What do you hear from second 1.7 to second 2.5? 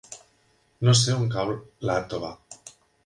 Iàtova.